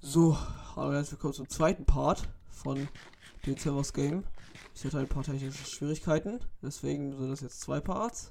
[0.00, 0.38] So,
[0.76, 2.86] hallo herzlich willkommen zum zweiten Part von
[3.44, 4.22] den Servers Game.
[4.72, 8.28] Ich hatte ein paar technische Schwierigkeiten, deswegen sind das jetzt zwei Parts.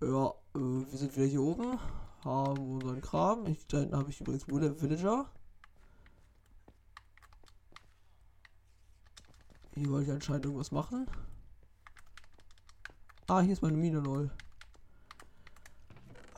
[0.00, 1.78] Ja, äh, wir sind wieder hier oben,
[2.24, 3.46] haben unseren Kram.
[3.46, 5.30] Ich, da hinten habe ich übrigens der Villager.
[9.76, 11.06] Hier wollte ich anscheinend irgendwas machen.
[13.28, 14.28] Ah, hier ist meine Mine null.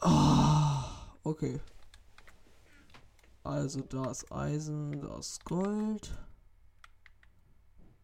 [0.02, 0.90] Ah,
[1.24, 1.58] okay.
[3.42, 6.12] Also da ist Eisen, da ist Gold.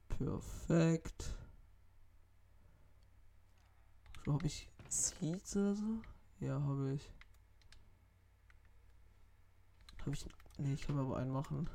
[0.08, 1.34] Perfekt.
[4.24, 6.00] So, habe ich Seeds oder so?
[6.40, 7.12] Ja, habe ich.
[10.00, 10.26] Habe ich.
[10.58, 11.68] Nee, ich kann aber einen machen.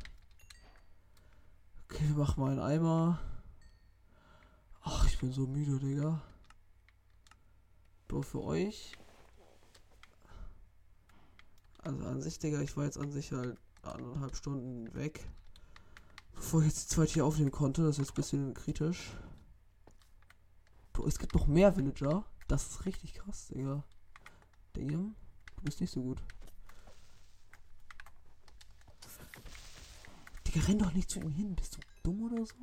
[1.85, 3.19] Okay, wir machen mal einen Eimer.
[4.81, 6.21] Ach, ich bin so müde, Digga.
[8.07, 8.97] Bro, für euch
[11.81, 15.27] also an sich, Digga, ich war jetzt an sich halt anderthalb Stunden weg.
[16.33, 17.83] Bevor ich jetzt die zweite hier aufnehmen konnte.
[17.83, 19.11] Das ist jetzt ein bisschen kritisch.
[20.93, 22.25] Bro, es gibt noch mehr Villager.
[22.47, 23.83] Das ist richtig krass, Digga.
[24.73, 25.15] Damn,
[25.55, 26.21] du bist nicht so gut.
[30.47, 31.55] Digga, renn doch nicht zu ihm hin.
[31.55, 32.55] Bist du dumm oder so?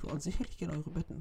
[0.00, 1.20] Du, an sich hätte ich gerne eure Betten.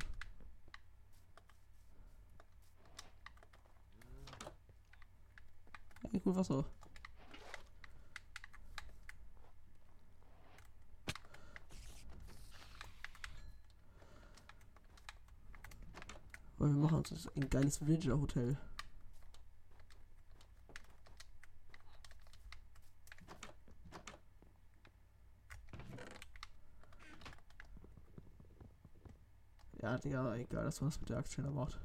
[6.12, 6.66] Ja, gut, Wasser.
[16.58, 18.18] Weil wir machen uns ein geiles Villager
[30.04, 31.18] Digga, egal, das mit der
[31.52, 31.78] macht.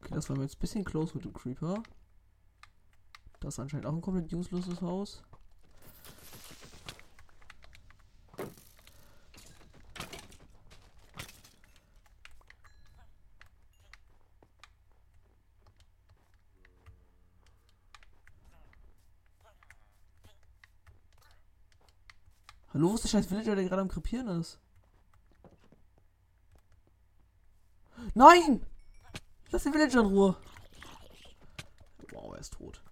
[0.00, 1.82] Okay, das war mir jetzt ein bisschen close mit dem Creeper.
[3.40, 5.22] Das ist anscheinend auch ein komplett uselesses Haus.
[23.04, 24.58] Der scheiß Villager, der gerade am Krepieren ist?
[28.14, 28.64] Nein!
[29.50, 30.36] Lass den Villager in Ruhe.
[32.12, 32.82] Wow, er ist tot.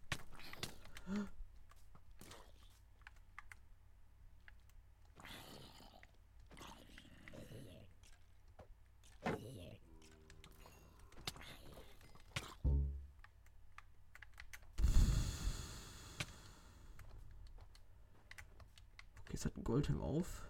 [19.43, 20.43] Jetzt hat ein Goldhelm auf.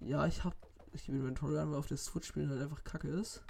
[0.00, 0.56] Ja, ich hab.
[0.94, 3.42] Ich gebe Inventory an, weil auf das Switch-Spielen halt einfach kacke ist.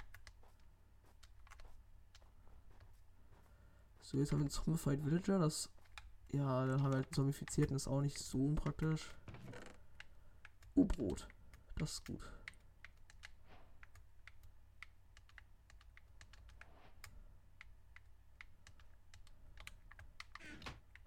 [4.01, 5.39] So, jetzt haben wir einen Zombified Villager.
[5.39, 5.69] Das.
[6.31, 7.75] Ja, dann haben wir halt einen Zombifizierten.
[7.75, 9.09] Ist auch nicht so unpraktisch.
[10.75, 11.27] Oh, Brot.
[11.77, 12.21] Das ist gut.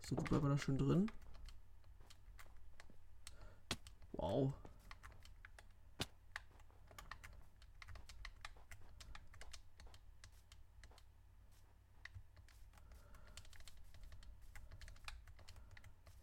[0.06, 1.10] So, du bleibst da schön drin.
[4.36, 4.52] Wow.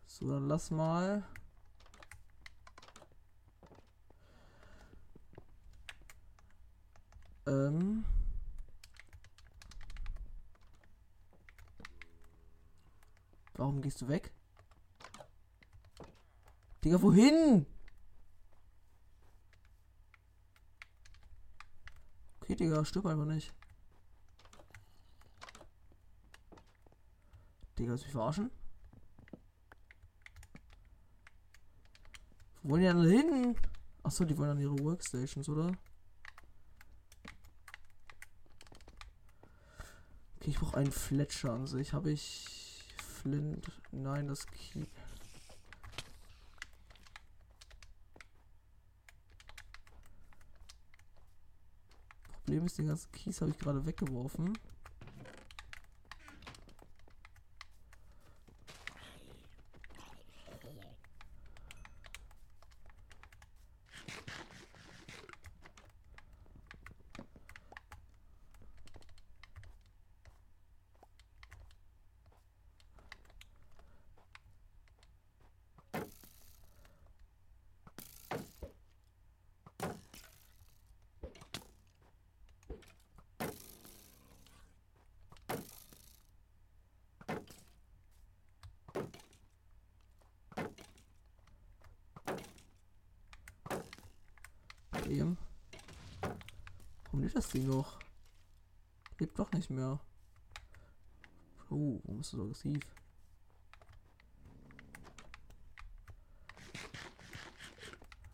[0.05, 1.23] So, dann lass mal.
[7.47, 8.05] Ähm.
[13.55, 14.31] Warum gehst du weg?
[16.83, 17.65] Digga, wohin?
[22.63, 23.53] Digga, stirb einfach nicht.
[27.77, 28.51] Digga, du mich verarschen?
[32.61, 33.55] Wo wollen die denn hin?
[34.01, 35.73] Achso, die wollen an ihre Workstations, oder?
[40.37, 41.91] Okay, ich brauche einen Fletcher an sich.
[41.91, 43.69] Habe ich Flint?
[43.91, 44.87] Nein, das Keep.
[52.53, 54.53] Problem ist, den ganzen Kies habe ich gerade weggeworfen.
[95.13, 95.37] eben.
[97.05, 97.99] Warum lebt das Ding noch?
[99.19, 99.99] Lebt doch nicht mehr.
[101.69, 102.79] Oh, warum ist das so aggressiv?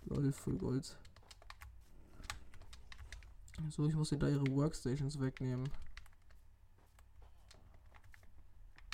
[0.06, 0.98] Lol, voll Gold.
[3.70, 5.70] So, ich muss dir da ihre Workstations wegnehmen.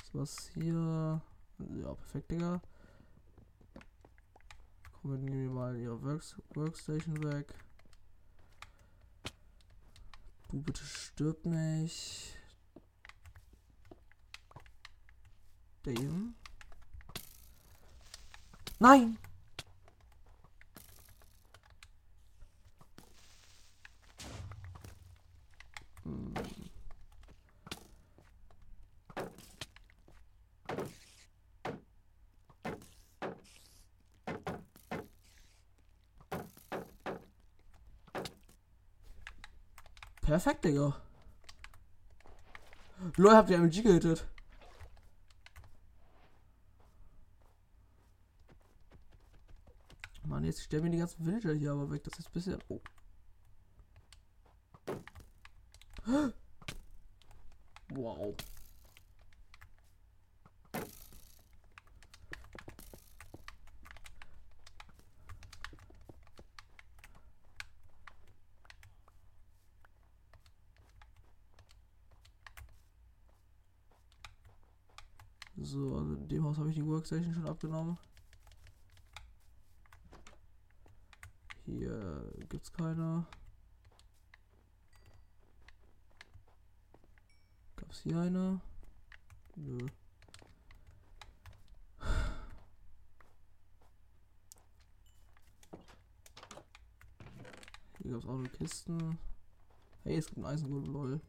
[0.04, 1.22] So, was hier.
[1.58, 2.60] Ja, perfekt, Digga.
[4.92, 7.54] Komm, wir nehmen mal ihre Works Workstation weg.
[10.56, 12.34] Du bitte stirb nicht.
[15.82, 16.34] Damn.
[18.78, 19.18] Nein!
[26.04, 26.32] Hm.
[40.26, 40.92] Perfekt, Digga.
[43.16, 44.26] Lol, habt ihr MG gehittet?
[50.24, 52.02] Mann, jetzt stellen wir die ganzen Villager hier aber weg.
[52.02, 52.58] Das ist bisschen.
[52.68, 52.80] Oh.
[57.90, 58.34] Wow.
[75.66, 77.96] So, also in dem Haus habe ich die Workstation schon abgenommen.
[81.64, 83.24] Hier gibt's keine.
[87.76, 88.60] Gab's hier eine?
[89.54, 89.78] Nö.
[98.02, 99.18] Hier gab's auch nur Kisten.
[100.02, 101.20] Hey, es gibt ein Eisengolem, lol.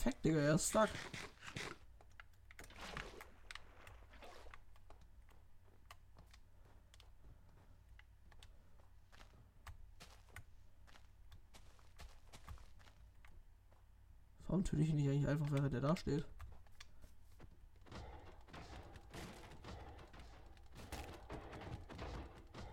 [0.00, 0.90] Perfekt, Digga, er ist stuck.
[14.46, 16.24] Warum töte ich ihn nicht eigentlich einfach, während er da steht?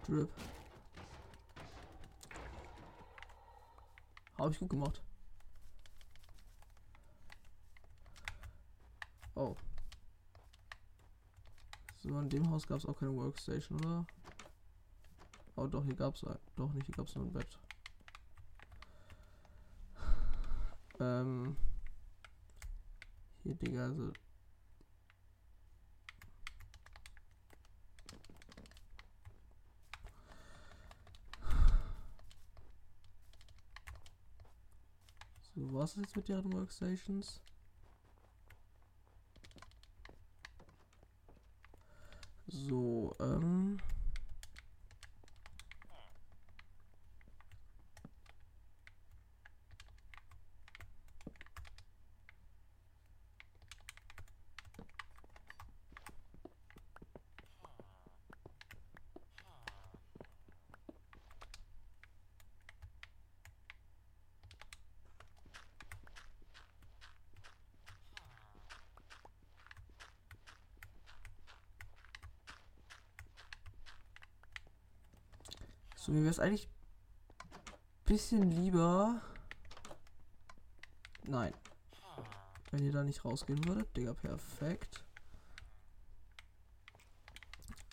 [0.06, 0.30] Drip.
[4.38, 5.02] Habe ich gut gemacht.
[9.36, 9.54] Oh.
[11.98, 14.06] So, in dem Haus gab es auch keine Workstation, oder?
[15.56, 17.60] Oh, doch, hier gab es Doch nicht, hier gab es nur ein Bett.
[21.00, 21.56] Ähm.
[23.44, 24.12] Hier, Digga, also.
[35.54, 37.40] So, was ist jetzt mit deren Workstations?
[42.48, 43.78] So, ähm.
[76.05, 76.70] So, mir wäre es eigentlich
[78.06, 79.22] bisschen lieber.
[81.24, 81.54] Nein.
[82.72, 83.96] Wenn ihr da nicht rausgehen würdet.
[83.98, 85.04] Digga, perfekt.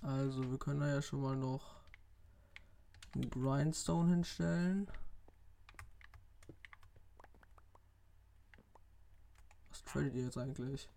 [0.02, 1.80] Also, wir können da ja schon mal noch
[3.14, 4.88] einen Grindstone hinstellen.
[9.70, 10.88] Was tradet ihr jetzt eigentlich?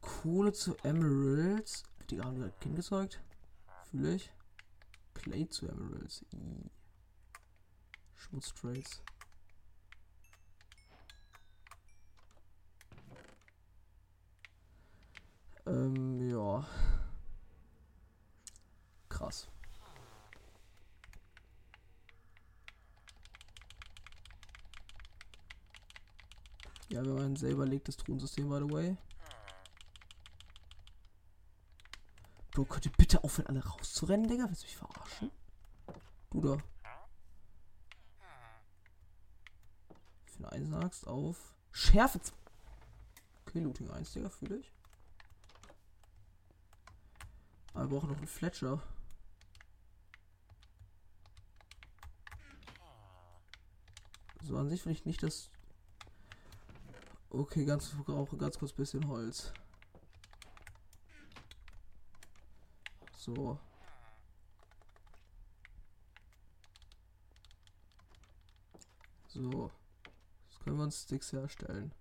[0.00, 1.84] Kohle zu Emeralds.
[2.10, 3.20] Die haben wir Kind gezeugt.
[3.90, 4.35] Fühle ich.
[5.26, 6.24] Clay zu Emeralds.
[6.32, 6.70] I.
[8.14, 9.02] Schmutztrades.
[15.66, 16.64] Ähm, ja.
[19.08, 19.48] Krass.
[26.88, 28.96] Ja, wir haben ein selber legtes Thronensystem, by the way.
[32.56, 34.48] Bro, könnt ihr bitte aufhören, alle rauszurennen, Digga?
[34.48, 35.30] Willst du mich verarschen?
[36.30, 36.56] Du da.
[40.24, 42.18] Für eine auf Schärfe.
[43.44, 44.72] Okay, Looting 1, Digga, fühle ich.
[47.74, 48.82] Aber wir brauchen noch einen Fletcher.
[54.44, 55.50] So, an sich will ich nicht das.
[57.28, 59.52] Okay, ganz, brauche ganz kurz bisschen Holz.
[63.26, 63.58] So.
[69.26, 69.72] So.
[70.48, 71.92] Jetzt können wir uns Sticks herstellen.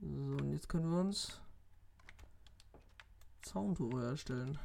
[0.00, 1.38] So, und jetzt können wir uns
[3.42, 4.58] Zauntore herstellen.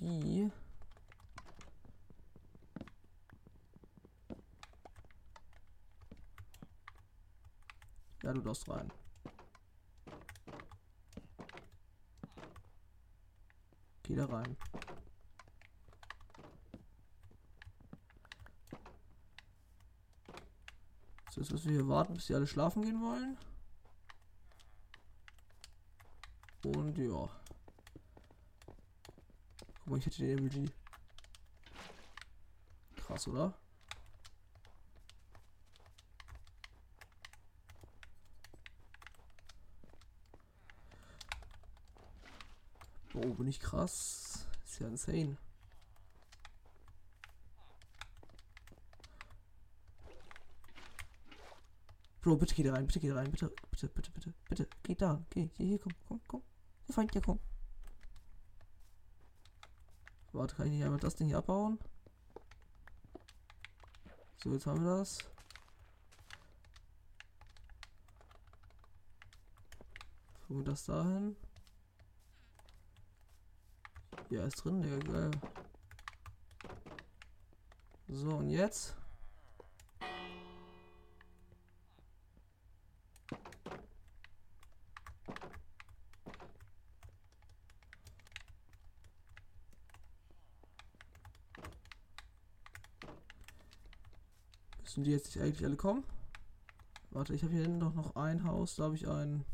[0.00, 0.31] Die
[8.22, 8.92] Ja, du darfst rein.
[14.04, 14.56] Geh da rein.
[21.30, 23.38] So, jetzt müssen wir hier warten, bis sie alle schlafen gehen wollen.
[26.64, 27.28] Und ja.
[29.78, 30.70] Guck mal, ich hätte den MLG.
[32.96, 33.52] Krass, oder?
[43.24, 44.46] Oh, bin ich krass.
[44.64, 45.36] Ist ja insane.
[52.20, 54.94] Bro, bitte geh da rein, bitte geh da rein, bitte, bitte, bitte, bitte, bitte, geh
[54.94, 56.42] da, geh, hier, hier, komm, komm, komm.
[56.86, 57.40] Hier, Feind, ja, komm.
[60.32, 61.78] Warte, kann ich nicht einmal das Ding hier abbauen?
[64.42, 65.18] So, jetzt haben wir das.
[70.48, 71.36] Wir das dahin.
[74.32, 75.30] Ja, ist drin, der geil.
[78.08, 78.96] So, und jetzt?
[94.80, 96.04] Müssen die jetzt nicht eigentlich alle kommen?
[97.10, 99.44] Warte, ich habe hier noch, noch ein Haus, da habe ich ein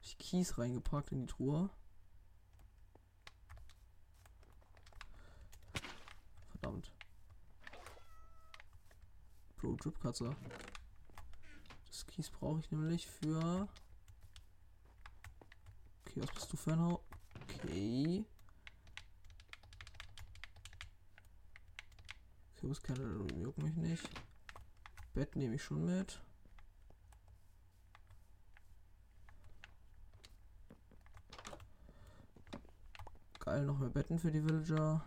[0.00, 1.68] ich Kies reingepackt in die Truhe.
[9.84, 10.34] Dripkatzer.
[11.88, 13.68] Das Kies brauche ich nämlich für.
[16.00, 17.00] Okay, was bist du für ein Haus?
[17.42, 18.24] Okay.
[22.56, 24.08] Kürbisskerne juckt mich nicht.
[25.12, 26.18] Bett nehme ich schon mit.
[33.40, 35.04] Geil, noch mehr Betten für die Villager.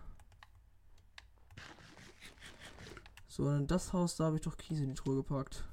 [3.37, 5.63] So, in das Haus, da habe ich doch Kies in die Truhe gepackt.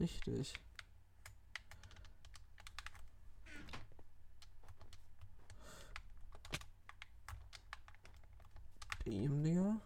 [0.00, 0.52] Richtig.
[9.06, 9.76] Dem, Digga.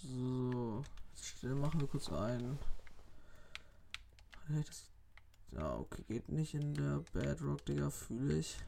[0.00, 0.84] So,
[1.48, 2.58] jetzt machen wir kurz ein.
[5.52, 8.58] Ja, okay, geht nicht in der Bedrock, Digga, fühle ich.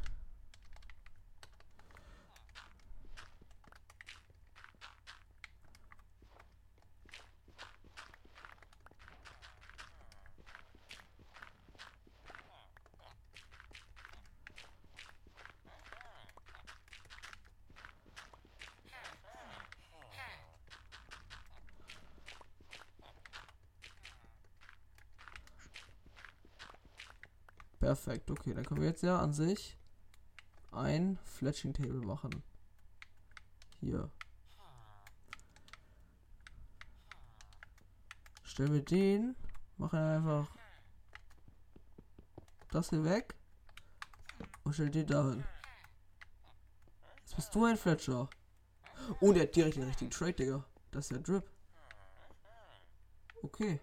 [28.11, 29.79] Perfekt, okay, dann können wir jetzt ja an sich
[30.73, 32.43] ein Fletching Table machen.
[33.79, 34.11] Hier.
[38.43, 39.37] Stellen wir den,
[39.77, 40.51] machen einfach
[42.73, 43.37] das hier weg
[44.65, 45.45] und stellen den dahin.
[47.21, 48.29] Jetzt bist du ein Fletcher.
[49.21, 50.65] Und er hat direkt den richtigen Trade, Digga.
[50.91, 51.49] Das ist der Drip.
[53.41, 53.79] Okay,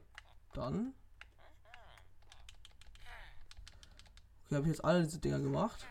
[0.51, 0.93] dann
[4.47, 5.85] Okay, habe ich jetzt alle diese Dinger gemacht.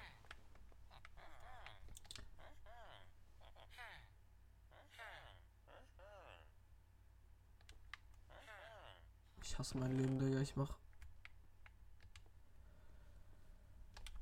[9.43, 10.79] Ich hasse mein Leben, Digga, ich mach.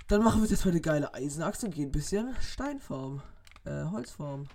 [0.09, 3.23] Dann machen wir jetzt mal eine geile Eisenachse und gehen ein bisschen Steinform.
[3.65, 4.49] Äh, Holzform.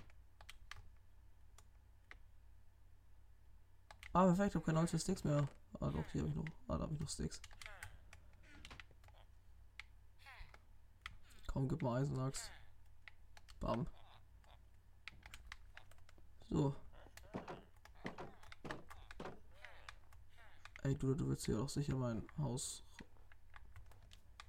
[4.12, 5.48] Ah, perfekt, ich habe keine Holz für Sticks mehr.
[5.80, 6.44] Ah, doch, hier habe ich noch.
[6.68, 7.40] Ah, da habe ich noch Sticks.
[11.52, 12.48] Komm, gib mal Eisenachs.
[13.58, 13.88] Bam.
[16.48, 16.76] So.
[20.84, 22.84] Ey, du, du willst hier auch sicher mein Haus.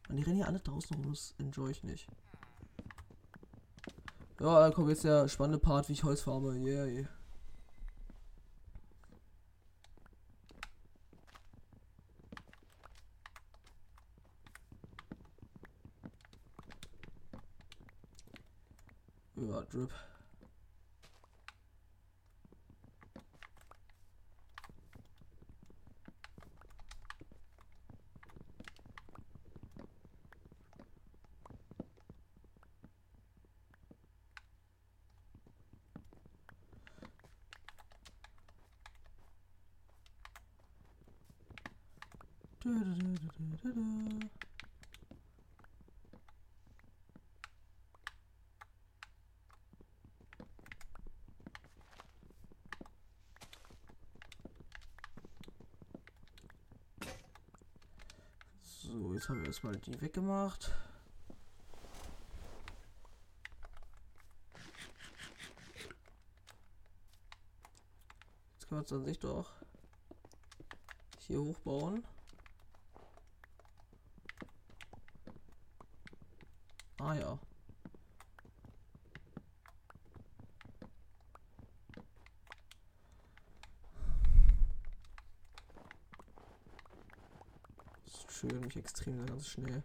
[0.09, 2.07] Und die rennen hier alle draußen rum, das enjoy ich nicht.
[4.39, 6.55] Ja, dann kommt jetzt der spannende Part, wie ich Holz farme.
[6.55, 7.09] Yeah, yeah.
[19.81, 19.91] Ja, Drip.
[42.63, 44.29] Du, du, du, du, du, du.
[58.91, 60.69] So, jetzt haben wir erstmal die weggemacht.
[68.53, 69.49] Jetzt können wir uns an sich doch
[71.19, 72.03] hier hochbauen.
[76.99, 77.39] Ah ja.
[88.41, 89.83] Triggert mich extrem ganz schnell.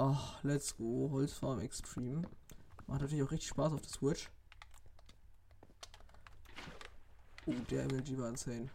[0.00, 1.08] Ach, let's go.
[1.10, 2.22] Holzfarm Extreme.
[2.86, 4.30] Macht natürlich auch richtig Spaß auf der Switch.
[7.46, 8.68] Oh, der MLG war insane.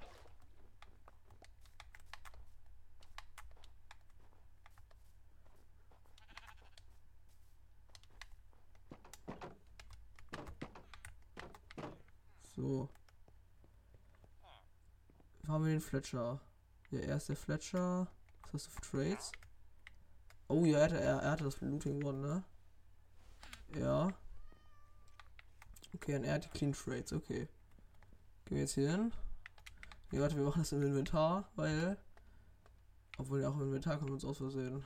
[12.55, 12.89] So.
[15.47, 16.39] Haben wir den Fletcher.
[16.91, 18.07] Der erste Fletcher.
[18.51, 19.31] Was hast du für Trades?
[20.53, 22.43] Oh ja, er er, er hatte das Looting gewonnen, ne?
[23.75, 24.13] Ja.
[25.95, 27.47] Okay, und er hat die Clean Trades, okay.
[28.45, 29.11] Gehen wir jetzt hier hin.
[30.11, 31.97] Nee, warte, wir machen das im Inventar, weil.
[33.17, 34.85] Obwohl ja auch im Inventar können wir uns aus Versehen.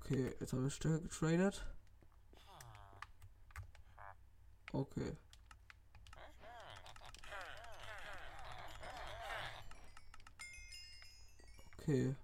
[0.00, 1.64] Okay, jetzt haben wir Stücke getradet.
[4.72, 5.16] Okay.
[11.88, 12.14] Okay.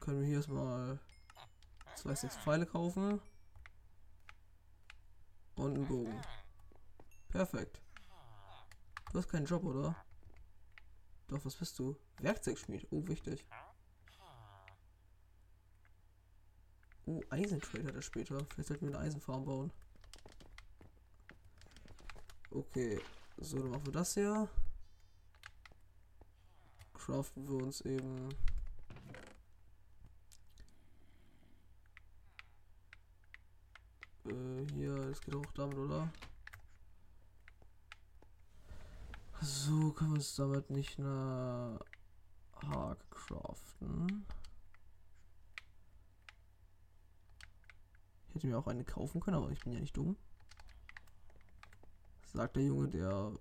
[0.00, 0.98] Können wir hier erstmal
[1.94, 3.20] zwei sechs Pfeile kaufen.
[5.54, 6.20] Und einen Bogen.
[7.28, 7.80] Perfekt.
[9.12, 9.94] Du hast keinen Job, oder?
[11.28, 11.96] Doch, was bist du?
[12.18, 12.88] Werkzeugschmied.
[12.90, 13.46] Oh, wichtig.
[17.06, 18.44] Oh, Eisentrade hat er später.
[18.46, 19.72] Vielleicht sollten wir eine Eisenfarm bauen.
[22.50, 23.00] Okay.
[23.36, 24.48] So, dann machen wir das hier
[27.04, 28.28] craften wir uns eben
[34.26, 36.08] äh, hier, es geht auch damit, oder?
[39.40, 41.80] So können wir uns damit nicht eine
[42.68, 44.24] Hake craften.
[48.28, 50.16] Ich hätte mir auch eine kaufen können, aber ich bin ja nicht dumm.
[52.32, 53.32] Sagt der Junge, der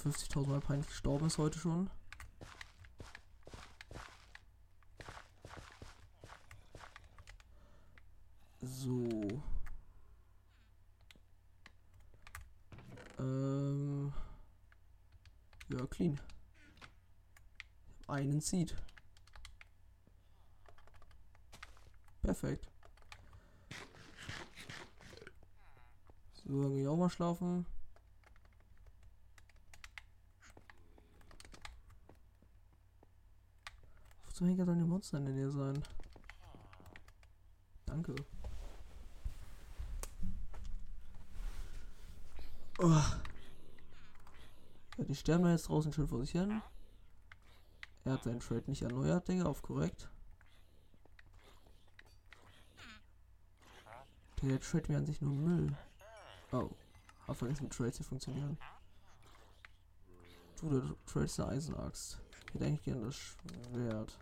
[0.00, 1.90] 50.000 Mal peinlich gestorben ist heute schon.
[8.60, 9.42] So.
[13.18, 14.12] Ähm.
[15.68, 16.20] Ja, clean.
[18.08, 18.76] Einen Seed.
[22.22, 22.66] Perfekt.
[26.44, 27.66] So, dann auch mal schlafen.
[34.40, 35.82] Wozu Henker sollen die Monster in der Nähe sein?
[37.84, 38.14] Danke.
[42.78, 42.88] Oh.
[44.96, 46.62] Ja, die sterben da jetzt draußen schön vor sich hin.
[48.04, 50.08] Er hat seinen Trade nicht erneuert, Digga, auf korrekt.
[54.40, 55.76] Der Trade mir an sich nur Müll.
[56.52, 56.70] Oh.
[57.28, 58.56] Hab vergessen mit Trades zu funktionieren.
[60.62, 62.18] Du, der Trades eine Eisenaxt.
[62.46, 64.18] Ich hätte eigentlich gerne das Schwert.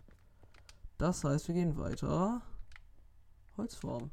[0.99, 2.41] Das heißt, wir gehen weiter.
[3.55, 4.11] Holzform.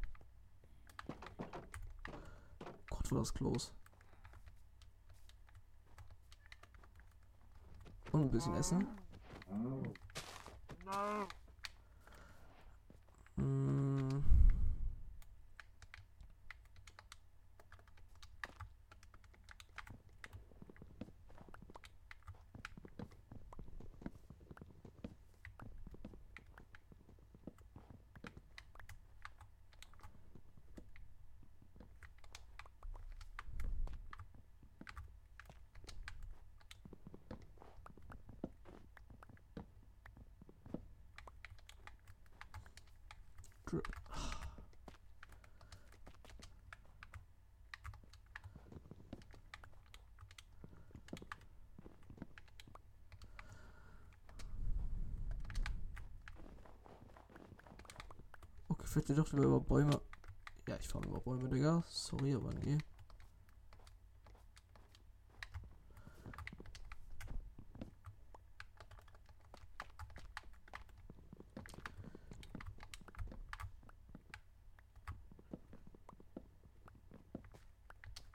[2.89, 3.71] Gott, war das close.
[8.13, 8.87] Und ein bisschen Essen.
[9.49, 9.83] Mm.
[59.07, 60.01] Okay, vielleicht doch wieder über Bäume.
[60.67, 61.81] Ja, ich fahre über Bäume, Digga.
[61.87, 62.77] Sorry, aber nee.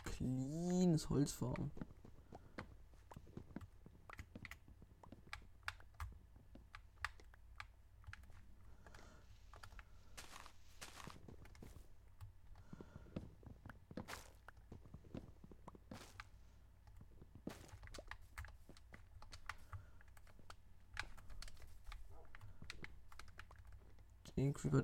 [0.05, 1.71] Cleanes Holzfarm.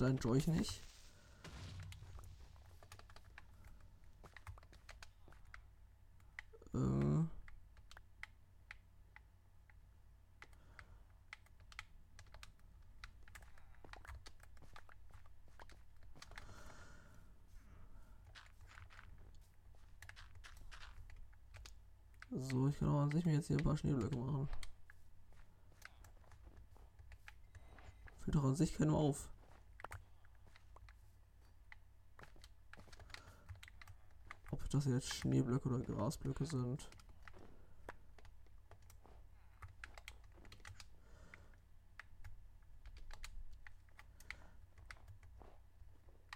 [0.08, 0.80] Enjoy ich nicht.
[6.72, 6.78] Äh.
[22.30, 24.48] So, ich kann auch an sich mir jetzt hier ein paar Schneeblöcke machen.
[28.20, 29.28] Fällt doch an sich keinem auf.
[34.68, 36.90] Ob das jetzt Schneeblöcke oder Grasblöcke sind.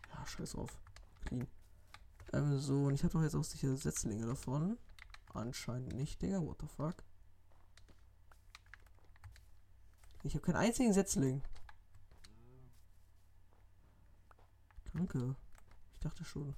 [0.08, 0.78] Ja, scheiß auf.
[1.26, 1.46] Clean.
[2.32, 4.78] Ähm, so, und ich habe doch jetzt auch sicher Setzlinge davon.
[5.34, 6.40] Anscheinend nicht, Digga.
[6.40, 7.04] What the fuck?
[10.22, 11.42] Ich habe keinen einzigen Setzling.
[14.94, 15.36] Danke.
[15.92, 16.54] Ich dachte schon.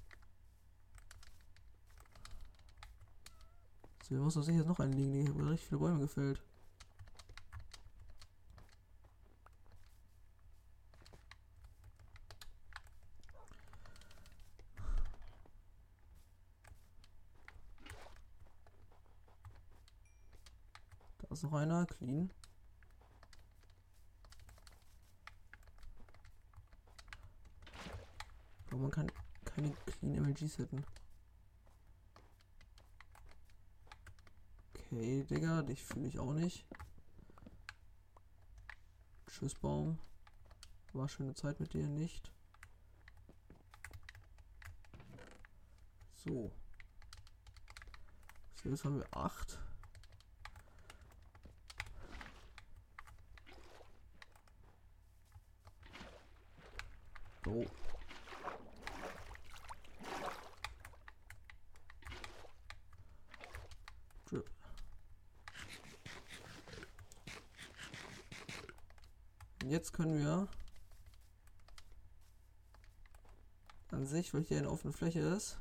[4.05, 5.23] So, hier muss doch sicher noch einen liegen.
[5.23, 6.43] Ich habe richtig viele Bäume gefällt.
[21.23, 22.31] Da ist noch einer, clean.
[28.67, 29.11] Aber man kann
[29.47, 30.85] keine clean MLGs hätten.
[34.90, 36.64] Okay, Digga, dich fühle ich auch nicht.
[39.27, 39.99] Tschüss, Baum.
[40.92, 42.31] War schöne Zeit mit dir nicht.
[46.25, 46.53] So.
[48.62, 49.59] So, jetzt haben wir acht.
[57.44, 57.66] So.
[64.25, 64.51] Drip.
[69.62, 70.47] Und Jetzt können wir
[73.91, 75.59] an sich, weil hier eine offene Fläche ist.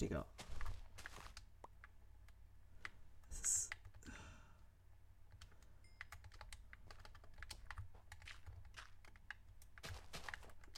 [0.00, 0.24] Digga.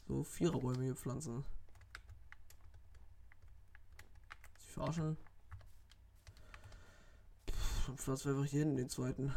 [0.09, 1.45] So, Viererbäume hier pflanzen.
[4.57, 5.19] Sie verarschen.
[7.97, 9.33] Pflanzen wir einfach hier in den zweiten.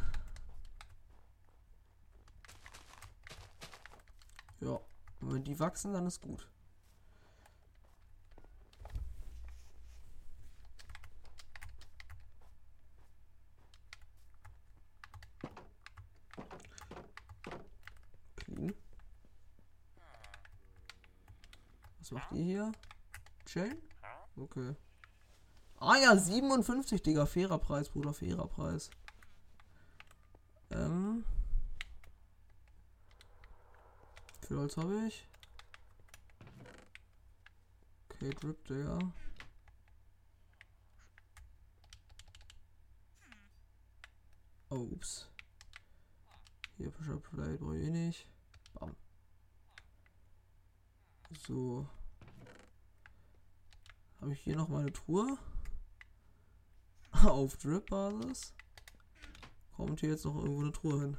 [4.60, 4.80] Ja,
[5.22, 6.50] wenn die wachsen, dann ist gut.
[18.36, 18.74] Clean.
[22.00, 22.72] Was macht ihr hier?
[23.46, 23.82] Chillen?
[24.36, 24.76] Okay.
[25.80, 27.26] Ah ja, 57, Digga.
[27.26, 28.14] Fairer Preis, Bruder.
[28.14, 28.90] Fairer Preis.
[30.72, 31.24] Ähm.
[34.42, 35.28] Wie viel Holz habe ich?
[38.10, 39.00] Okay, Drip, Digga.
[44.70, 45.28] Oh, ups.
[46.78, 48.28] Hier Pusher Play brauche ich eh nicht.
[48.74, 48.96] Bam.
[51.48, 51.88] So.
[54.20, 55.38] Habe ich hier noch meine Truhe?
[57.26, 58.54] Auf Drip-Basis.
[59.76, 61.18] Kommt hier jetzt noch irgendwo eine Truhe hin?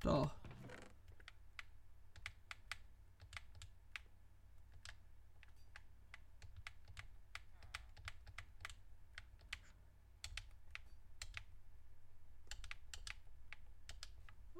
[0.00, 0.32] Da.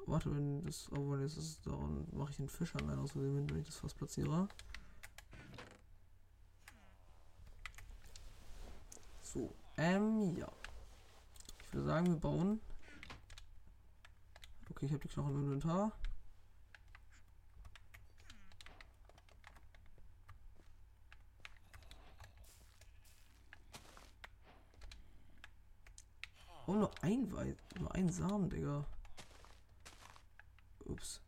[0.05, 0.89] Warte, wenn das.
[0.91, 4.47] Obwohl, jetzt ist daran mache ich einen Fisch an aus wenn ich das fast platziere.
[9.31, 10.51] So, ähm, ja.
[11.59, 12.59] Ich würde sagen, wir bauen.
[14.71, 15.91] Okay, ich habe die Knochen im Inventar.
[26.65, 28.83] Oh, nur ein Wei nur ein Samen, Digga.
[30.85, 31.21] Ups.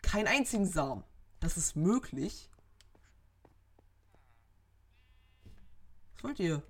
[0.00, 1.04] Kein einzigen Samen.
[1.40, 2.50] Das ist möglich.
[6.14, 6.62] Was wollt ihr?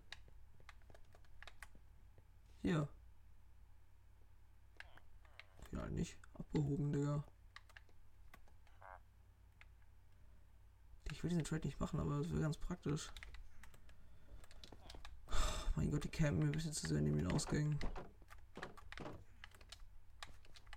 [2.63, 2.89] Hier.
[5.73, 6.17] Ja, nicht.
[6.35, 7.25] Abgehoben, Digga.
[11.11, 13.11] Ich will diesen Trade nicht machen, aber das wäre ganz praktisch.
[15.31, 17.79] Oh mein Gott, die campen mir ein bisschen zu sehr neben den Ausgängen.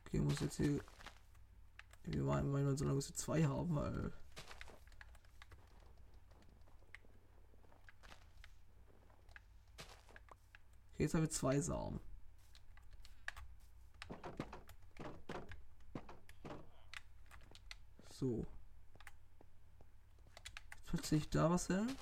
[0.06, 0.80] Okay, muss jetzt hier.
[2.04, 4.12] Wir waren mal so lange, bis wir zwei haben, weil.
[10.94, 12.00] Okay, jetzt haben wir zwei Samen.
[18.12, 18.46] So.
[20.70, 21.96] Jetzt plötzlich da was hin.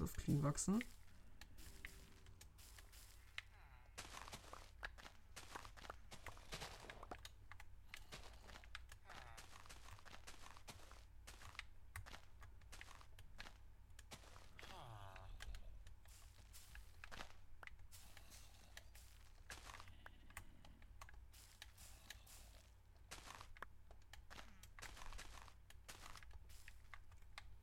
[0.00, 0.82] Es auf wachsen.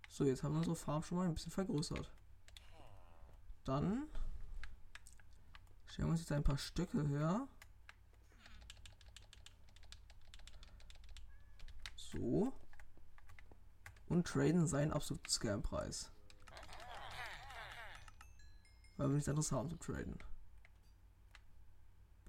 [0.10, 2.12] So, jetzt haben wir unsere Farm schon mal ein bisschen vergrößert.
[3.68, 4.08] Dann
[5.86, 7.48] stellen wir uns jetzt ein paar Stücke her.
[11.96, 12.54] So.
[14.08, 16.10] Und traden seinen absoluten Scam-Preis.
[18.96, 20.18] Weil wir nichts anderes haben zu traden.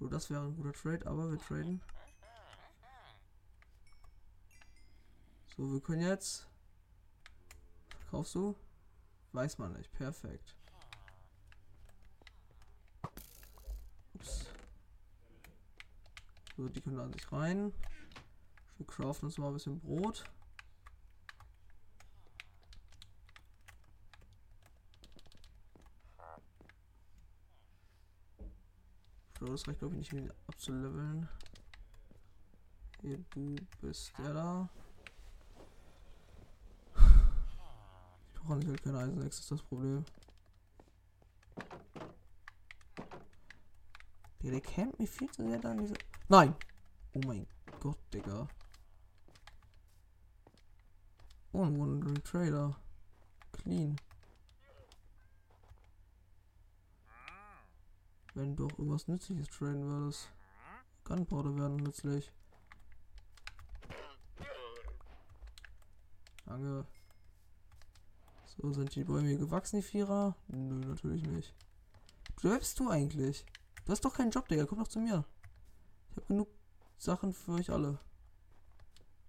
[0.01, 1.81] So, das wäre ein guter Trade, aber wir traden.
[5.57, 6.49] So, wir können jetzt
[8.11, 8.57] Kaufst du?
[9.33, 9.93] Weiß man nicht.
[9.93, 10.58] Perfekt.
[16.59, 17.73] So, die können an sich rein.
[18.79, 20.25] Wir craften uns mal ein bisschen Brot.
[29.39, 31.29] So, das reicht glaube ich nicht, um abzuleveln.
[33.03, 34.69] Hier, du bist der da.
[38.35, 40.05] Ich brauche nicht halt keine Eisenex, ist das Problem.
[44.43, 45.95] Der, campt mir viel zu sehr dann diese.
[46.29, 46.55] Nein!
[47.13, 47.47] Oh mein
[47.81, 48.49] Gott, Digga.
[51.53, 52.77] Oh, ein Wandering Trader.
[53.53, 53.97] Clean.
[58.35, 60.31] Wenn du auch irgendwas Nützliches traden würdest.
[61.05, 62.31] Gunpowder werden nützlich.
[66.47, 66.87] Danke.
[68.47, 70.37] So, sind die Bäume hier gewachsen, die Vierer?
[70.49, 71.55] Nö, natürlich nicht.
[72.41, 73.45] Bist du eigentlich?
[73.89, 74.67] Du hast doch keinen Job, Digga.
[74.67, 75.25] Komm doch zu mir.
[76.11, 76.49] Ich habe genug
[76.99, 77.99] Sachen für euch alle.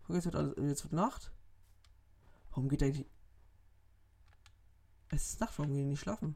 [0.04, 0.54] Guck, jetzt wird alles.
[0.58, 1.32] Jetzt wird Nacht.
[2.50, 3.08] Warum geht eigentlich.
[5.12, 6.36] Es ist Nacht, warum gehen die nicht schlafen?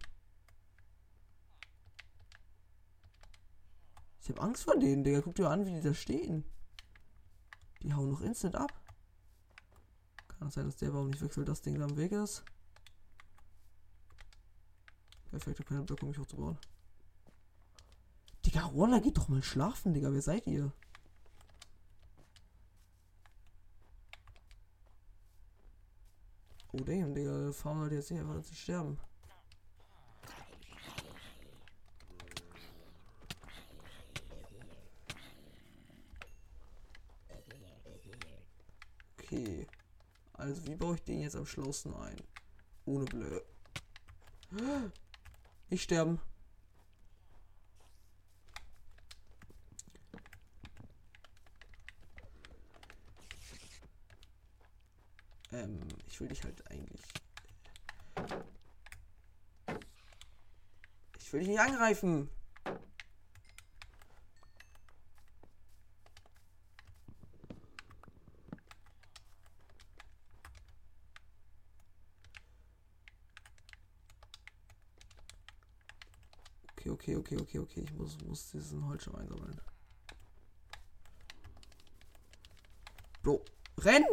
[4.22, 5.20] Ich habe Angst vor denen, Digga.
[5.20, 6.46] Guck dir an, wie die da stehen.
[7.82, 8.72] Die hauen noch instant ab.
[10.30, 12.46] Kann sein, dass der Baum nicht wechselt, das Ding da am Weg ist.
[15.30, 16.58] Perfekt, keine Blöcke, um mich hochzubauen.
[18.54, 20.14] Digga, Waller, geht doch mal schlafen, Digga.
[20.14, 20.72] Wer seid ihr?
[26.72, 27.52] Oh, damn, Digga.
[27.52, 29.00] Fahren wir jetzt nicht einfach, sie sterben.
[39.18, 39.68] Okay.
[40.34, 42.18] Also, wie baue ich den jetzt am schlausten ein?
[42.86, 43.42] Ohne Blö.
[45.70, 46.20] Ich sterben.
[55.54, 57.02] Ähm, ich will dich halt eigentlich.
[61.20, 62.30] Ich will dich nicht angreifen.
[76.72, 77.82] Okay, okay, okay, okay, okay.
[77.82, 79.62] Ich muss, muss diesen Holzschirm einsammeln.
[83.22, 83.46] Bro,
[83.78, 84.04] renn!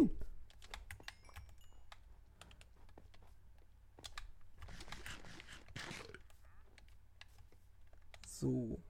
[8.41, 8.81] So.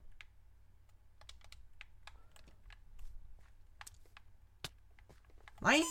[5.59, 5.83] Nein!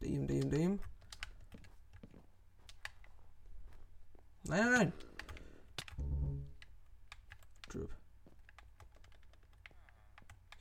[0.00, 0.80] Dem, dem, dem.
[4.44, 4.92] Nein, nein, nein.
[7.68, 7.94] Drip.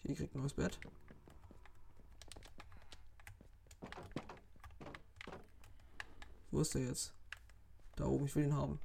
[0.01, 0.77] Hier kriegt ein neues Bett.
[6.51, 7.13] Wo ist der jetzt?
[7.95, 8.79] Da oben, ich will ihn haben.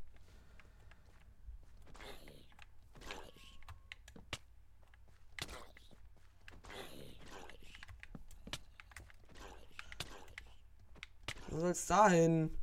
[11.49, 12.57] Wo soll's dahin?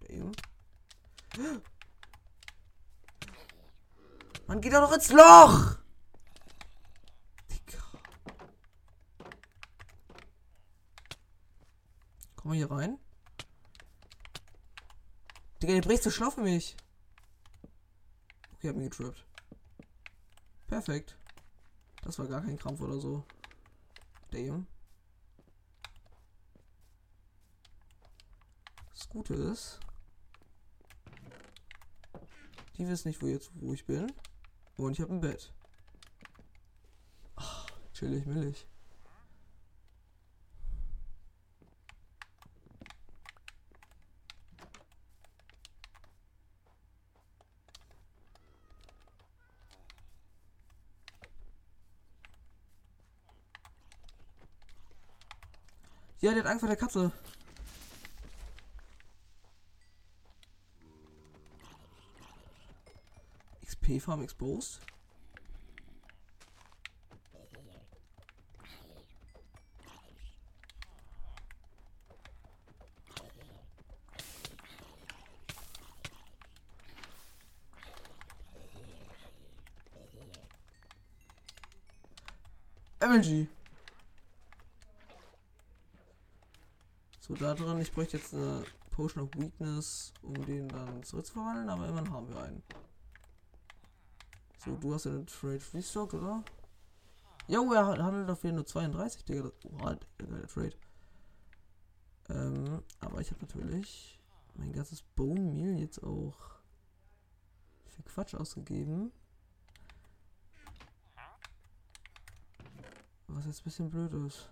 [0.00, 0.32] Damn.
[4.46, 5.78] Man geht doch noch ins Loch!
[7.50, 7.82] Digga.
[12.36, 12.98] Komm mal hier rein.
[15.62, 16.76] Digga, der bricht so schlau für mich.
[18.54, 19.24] Okay, hab mich getrappt.
[20.66, 21.16] Perfekt.
[22.02, 23.24] Das war gar kein Krampf oder so.
[24.32, 24.66] Damn.
[28.90, 29.78] Das Gute ist,
[32.76, 34.10] die wissen nicht, wo jetzt wo ich bin.
[34.76, 35.52] Und ich habe ein Bett.
[37.36, 38.66] Ach, chillig, millig.
[56.22, 57.10] Ja, der hat Angst vor der Katze.
[63.64, 64.78] XP Farm exposed.
[83.00, 83.48] MLG.
[87.42, 87.80] da dran.
[87.80, 92.40] Ich bräuchte jetzt eine Potion of Weakness, um den dann zurückzuverwandeln, aber immerhin haben wir
[92.40, 92.62] einen.
[94.58, 96.44] So, du hast ja einen Trade Restock, oder?
[97.48, 99.50] Jo, oh, er handelt auf jeden nur 32, Digga.
[99.64, 100.76] Oh, Digga, der Trade.
[102.28, 104.20] Ähm, aber ich habe natürlich
[104.54, 106.36] mein ganzes Bone Meal jetzt auch
[107.88, 109.10] für Quatsch ausgegeben.
[113.26, 114.48] Was jetzt ein bisschen blöd ist.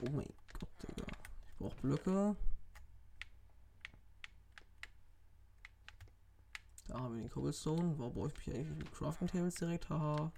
[0.00, 1.06] Oh mein Gott, Digga.
[1.46, 2.36] Ich brauche Blöcke.
[6.88, 7.98] Da haben wir den Cobblestone.
[7.98, 9.88] Warum brauche ich mich eigentlich mit Crafting Tables direkt?
[9.88, 10.32] Haha.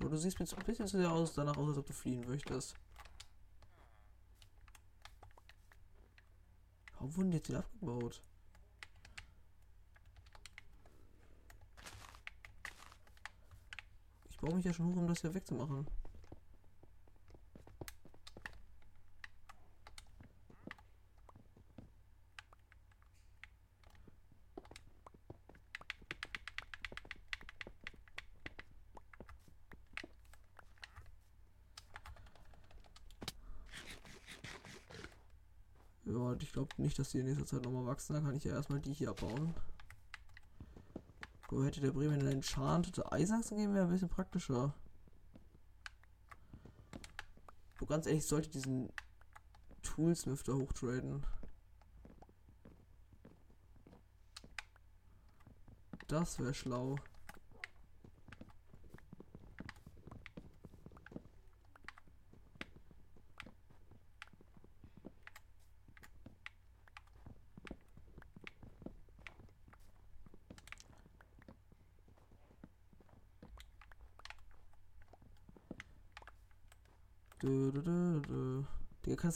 [0.00, 1.92] Aber du siehst mir jetzt ein bisschen zu sehr aus, danach aus, als ob du
[1.92, 2.74] fliehen möchtest.
[6.94, 8.22] Warum wurden die jetzt wieder abgebaut?
[14.40, 15.86] Ich baue mich ja schon hoch, um das hier wegzumachen.
[36.06, 38.14] Ja, ich glaube nicht, dass die in nächster Zeit nochmal wachsen.
[38.14, 39.54] Dann kann ich ja erstmal die hier abbauen.
[41.52, 44.72] Hätte der Bremen eine enchantete Eisachse geben, wäre ein bisschen praktischer.
[47.78, 48.88] Wo ganz ehrlich, ich sollte diesen
[49.82, 51.26] Toolsmith da hochtraden.
[56.06, 56.96] Das wäre schlau.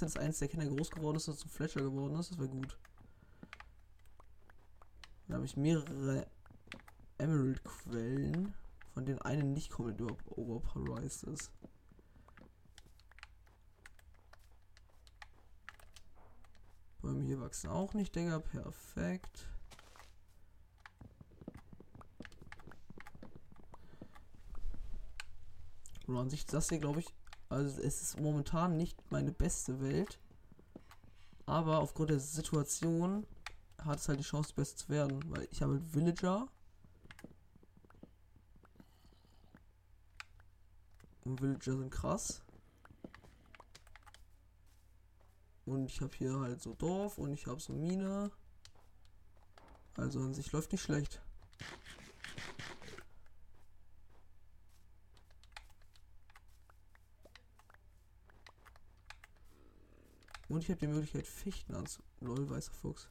[0.00, 2.32] Kannst du das eins der Kinder groß geworden ist, das zu Fletcher geworden ist?
[2.32, 2.76] Das wäre gut.
[5.28, 6.26] Dann habe ich mehrere
[7.18, 8.54] Emerald-Quellen,
[8.92, 11.52] von denen eine nicht komplett overpriced ist.
[17.00, 18.40] Bäume hier wachsen auch nicht, Digga.
[18.40, 19.48] Perfekt.
[26.08, 27.14] An sich das hier, glaube ich,
[27.54, 30.18] also es ist momentan nicht meine beste Welt.
[31.46, 33.26] Aber aufgrund der Situation
[33.78, 35.22] hat es halt die Chance, best zu werden.
[35.28, 36.48] Weil ich habe Villager.
[41.24, 42.42] Und Villager sind krass.
[45.64, 48.30] Und ich habe hier halt so Dorf und ich habe so Mine.
[49.96, 51.22] Also an sich läuft nicht schlecht.
[60.54, 62.00] Und ich habe die Möglichkeit, Fichten anzu...
[62.20, 63.08] Lol, weißer Fuchs.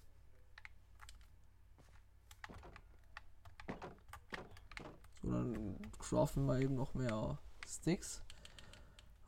[5.21, 7.37] So, dann craften wir eben noch mehr
[7.67, 8.21] Sticks.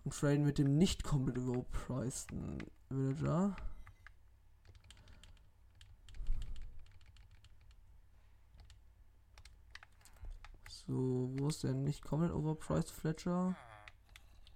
[0.06, 3.58] Und traden mit dem nicht komplett overpriceden Villager.
[10.70, 13.58] So, wo ist denn nicht komplett overpriced Fletcher?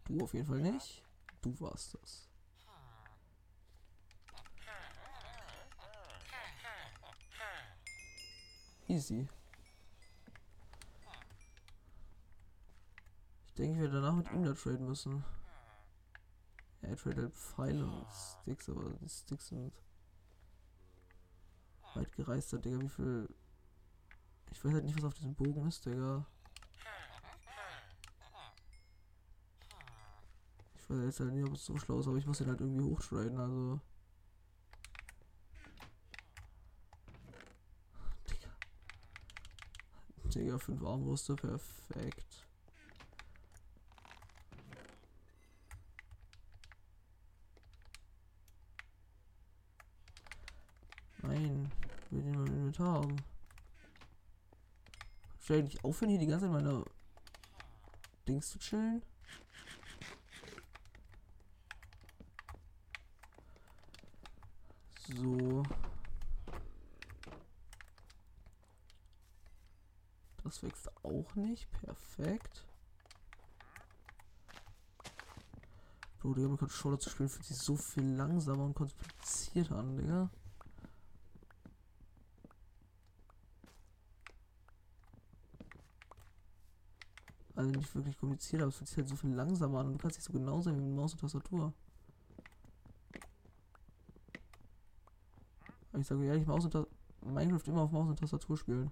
[0.06, 1.04] Du auf jeden Fall nicht.
[1.42, 2.29] Du warst das.
[8.90, 9.30] Easy.
[13.46, 15.24] Ich denke, werde danach mit ihm da traden müssen.
[16.82, 19.72] Er tradet halt Pfeile und Sticks, aber die Sticks sind
[21.94, 22.82] weit gereister, Digga.
[22.82, 23.30] Wie viel.
[24.52, 26.26] Ich weiß halt nicht, was auf diesem Bogen ist, Digga.
[30.74, 32.62] Ich weiß jetzt halt nicht, ob es so schlau ist, aber ich muss ihn halt
[32.62, 33.80] irgendwie hochtraden, also.
[40.30, 42.46] Digga, 5 Armbrüste, perfekt.
[51.22, 51.72] Nein,
[52.10, 53.16] will den mal im haben.
[55.42, 56.86] Stell dich aufhören, hier die ganze Zeit meine
[58.28, 59.02] Dings zu chillen?
[65.08, 65.64] So.
[70.50, 71.70] Das wächst auch nicht.
[71.72, 72.66] Perfekt.
[76.20, 80.32] Bro, Digga, mit Controller zu spielen fühlt sich so viel langsamer und komplizierter an, Digga.
[87.56, 90.00] Also nicht wirklich kompliziert, aber es fühlt sich halt so viel langsamer an und du
[90.00, 91.74] kannst nicht so genau sein wie mit Maus und Tastatur.
[95.92, 96.86] Aber ich sage ehrlich, Maus und Ta
[97.22, 98.92] Minecraft immer auf Maus und Tastatur spielen.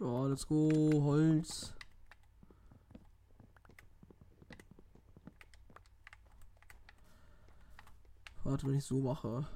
[0.00, 0.68] Ja, let's go.
[1.00, 1.72] Holz.
[8.42, 9.46] Warte, wenn ich so mache.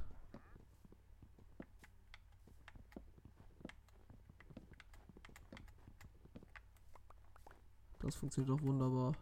[8.01, 9.15] Das funktioniert doch wunderbar.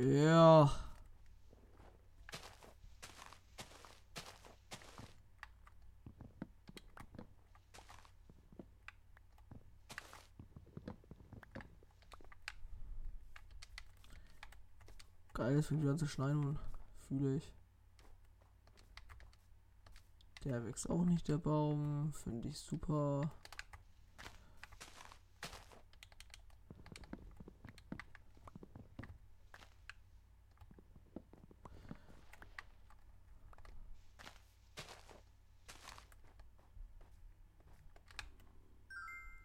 [0.00, 0.70] Ja.
[15.34, 16.58] Geil, fängt wieder an zu schneiden,
[17.06, 17.52] fühle ich.
[20.44, 22.14] Der wächst auch nicht, der Baum.
[22.14, 23.30] Finde ich super.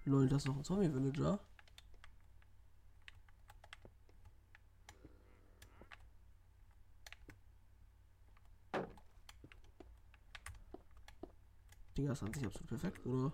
[0.07, 1.39] Lol, das noch ein Zombie-Villager.
[11.97, 13.31] Digga, ist an sich absolut perfekt, oder?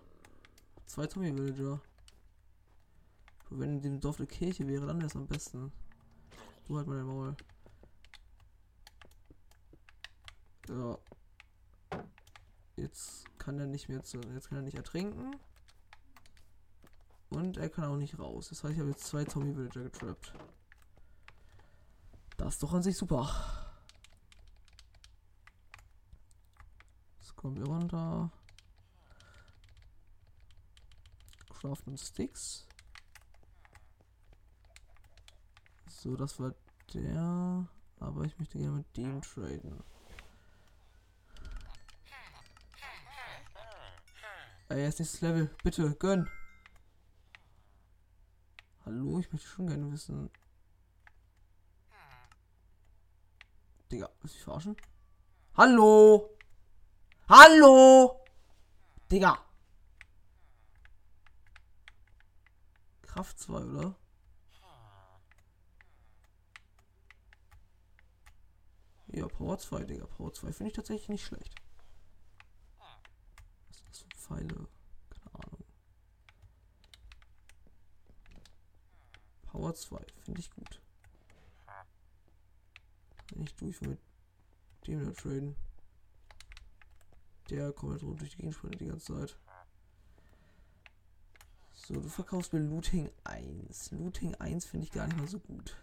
[0.86, 1.82] Zwei Zombie-Villager.
[3.50, 5.72] Wenn in dem Dorf eine Kirche wäre, dann wäre es am besten.
[6.68, 7.36] Du halt mal dein Maul.
[10.70, 10.98] Ja.
[12.78, 15.36] Jetzt kann er nicht mehr zu, jetzt kann er nicht ertrinken.
[17.32, 18.50] Und er kann auch nicht raus.
[18.50, 20.34] Das heißt, ich habe jetzt zwei Zombie-Villager getrappt.
[22.36, 23.30] Das ist doch an sich super.
[27.20, 28.30] Jetzt kommen wir runter.
[31.50, 32.68] Craften Sticks.
[35.88, 36.54] So, das war
[36.94, 37.66] der.
[38.02, 39.82] Aber ich möchte gerne mit dem traden.
[44.68, 45.50] Ey, jetzt nächstes Level.
[45.64, 46.28] Bitte, gönn.
[48.86, 50.30] Hallo, ich möchte schon gerne wissen.
[53.92, 54.78] Digga, willst du mich verarschen?
[55.56, 56.36] Hallo!
[57.28, 58.24] Hallo!
[59.12, 59.46] Digga!
[63.04, 63.96] Kraft 2, oder?
[69.08, 70.08] Ja, Power 2, Digga.
[70.08, 71.62] Power 2 finde ich tatsächlich nicht schlecht.
[73.68, 74.68] Was ist das für Pfeile?
[79.52, 79.98] Power 2.
[80.24, 80.82] Finde ich gut.
[83.34, 84.00] Wenn ich durch mit
[84.88, 85.56] dem da traden.
[87.50, 89.38] Der kommt halt rund durch die Gegend die ganze Zeit.
[91.74, 93.92] So, du verkaufst mir Looting 1.
[93.92, 95.76] Looting 1 finde ich gar nicht mal so gut.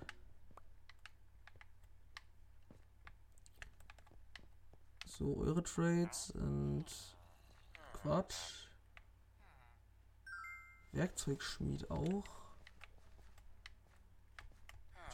[5.07, 7.16] So, eure Trades sind
[7.93, 8.69] Quatsch.
[10.93, 12.38] Werkzeugschmied auch.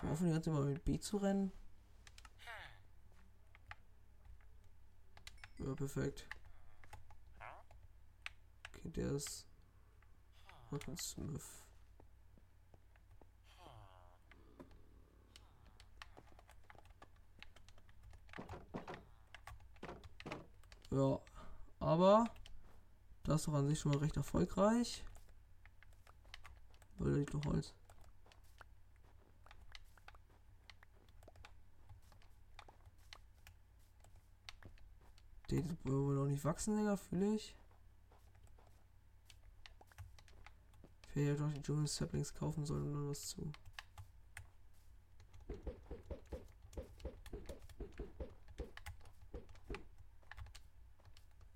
[0.05, 1.51] Ich hoffe, die ganze mal mit B zu rennen.
[5.59, 6.27] Ja, perfekt.
[8.69, 9.47] Okay, der ist
[10.99, 11.63] Smith.
[20.91, 21.19] Ja,
[21.81, 22.27] aber
[23.25, 25.03] das ist doch an sich schon mal recht erfolgreich.
[26.99, 27.75] Weil da liegt doch Holz.
[35.51, 37.55] Die wohl noch nicht wachsen, Digga, fühle ich.
[41.03, 43.53] Ich hätte ja doch die Dschungel Saplings kaufen sollen oder was zu.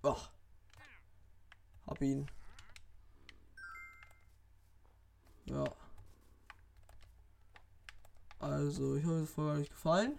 [0.02, 0.30] Ach.
[1.86, 2.26] Hab ihn.
[5.46, 5.64] Ja.
[8.38, 10.18] Also, ich hoffe, es hat euch gefallen.